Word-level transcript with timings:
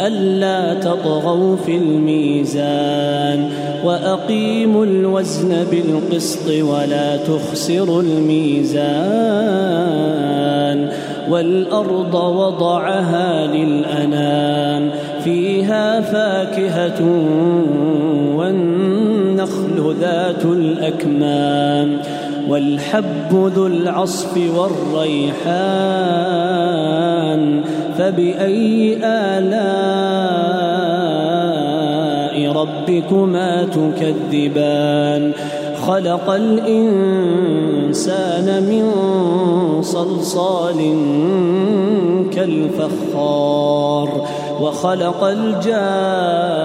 ألا 0.00 0.74
تطغوا 0.74 1.56
في 1.56 1.76
الميزان 1.76 3.50
وأقيموا 3.84 4.84
الوزن 4.84 5.64
بالقسط 5.70 6.48
ولا 6.48 7.16
تخسروا 7.16 8.02
الميزان 8.02 9.54
والأرض 11.30 12.14
وضعها 12.14 13.46
للأنام 13.46 14.90
فيها 15.24 16.00
فاكهة 16.00 17.00
والنخل 18.36 19.94
ذات 20.00 20.44
الأكمام 20.44 21.98
والحب 22.48 23.50
ذو 23.54 23.66
العصف 23.66 24.38
والريحان 24.56 25.84
فبأي 27.98 28.98
آلاء 29.04 29.54
ربكما 32.52 33.64
تكذبان؟ 33.64 35.32
خلق 35.86 36.30
الإنسان 36.30 37.82
من 38.62 38.92
صلصال 39.82 40.78
كالفخار 42.32 44.08
وخلق 44.60 45.24
الجان 45.24 46.64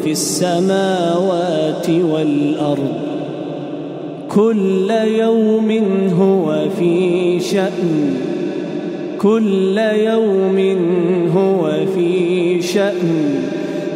في 0.04 0.10
السماوات 0.10 1.90
والأرض. 1.90 2.94
كل 4.28 4.90
يوم 5.06 5.70
هو 6.20 6.68
في 6.78 7.40
شأن. 7.40 8.16
كل 9.18 9.78
يوم 9.78 10.58
هو 11.36 11.72
في 11.94 12.62
شأن. 12.62 13.34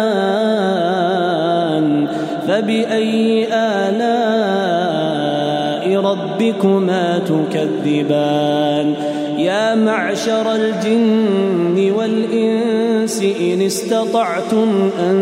فبأي 2.47 3.47
آلاء 3.53 4.83
ربكما 6.01 7.19
تكذبان؟ 7.19 8.93
يا 9.37 9.75
معشر 9.75 10.55
الجن 10.55 11.91
والإنس 11.97 13.21
إن 13.41 13.61
استطعتم 13.61 14.89
أن 14.99 15.15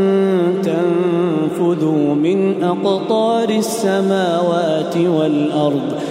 تنفذوا 0.64 2.16
من 2.16 2.64
أقطار 2.64 3.50
السماوات 3.50 4.98
والأرض 4.98 6.11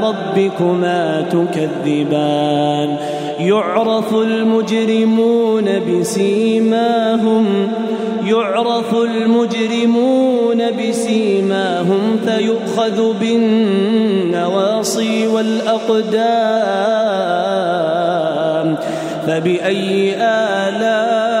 ربكما 0.00 1.24
تكذبان؟ 1.30 2.96
يعرف 3.40 4.14
المجرمون 4.14 5.64
بسيماهم 5.88 7.46
يعرف 8.24 8.94
المجرمون 8.94 10.62
بسيماهم 10.70 12.18
فيؤخذ 12.26 13.18
بالنواصي 13.20 14.46
والأقدام. 15.26 16.70
فبأي 19.26 20.16
آلاء 20.16 21.40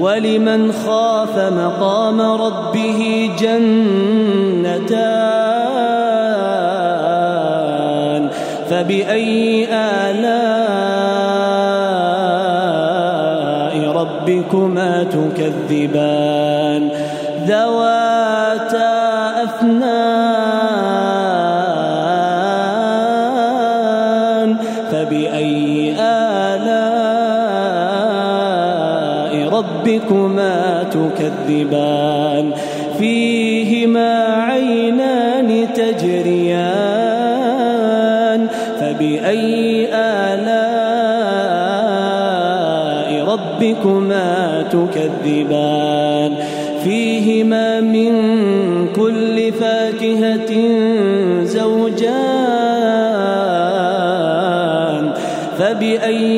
ولمن 0.00 0.72
خاف 0.72 1.38
مقام 1.52 2.20
ربه 2.20 3.30
جنتان 3.38 3.88
فبأي 8.70 9.68
آلاء 9.72 10.98
ربكما 13.92 15.04
تكذبان 15.04 16.90
ذواتا 17.46 18.98
أفنان 19.44 19.97
ربكما 29.52 30.82
تكذبان. 30.82 32.50
فيهما 32.98 34.24
عينان 34.24 35.68
تجريان. 35.74 37.08
فبأي 38.80 39.88
آلاء 39.94 40.68
ربكما 43.24 44.62
تكذبان؟ 44.62 46.32
فيهما 46.84 47.80
من 47.80 48.12
كل 48.96 49.52
فاكهة 49.52 50.52
زوجان. 51.42 52.48
فبأي 55.58 56.37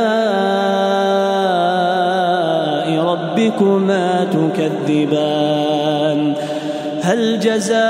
ربكما 3.41 4.27
تكذبان. 4.31 6.33
هل 7.01 7.39
جزاء 7.39 7.81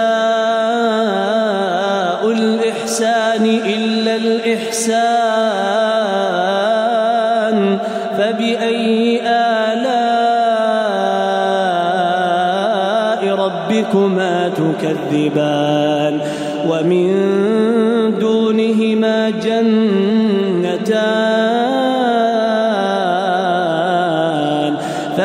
الإحسان 2.32 3.46
إلا 3.46 4.16
الإحسان؟ 4.16 4.98
فبأي 8.18 9.22
آلاء 9.28 10.02
ربكما 13.36 14.50
تكذبان؟ 14.50 16.20
ومن 16.70 17.10
دونهما 18.20 19.30
جنتان 19.30 19.91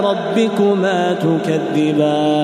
ربكما 0.00 1.12
تكذبان؟ 1.12 2.43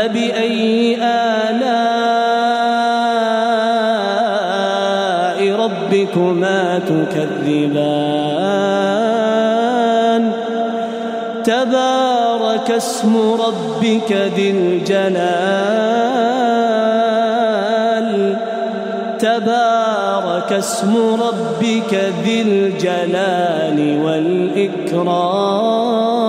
فبأي 0.00 0.96
آلاء 0.96 1.80
ربكما 5.60 6.78
تكذبان؟ 6.78 8.32
تبارك 11.44 12.70
اسم 12.70 13.16
ربك 13.16 14.12
ذي 14.36 14.50
الجلال. 14.50 15.20
تبارك 19.18 20.52
اسم 20.52 20.96
ربك 20.96 21.94
ذي 22.24 22.42
الجلال 22.42 24.00
والإكرام. 24.04 26.19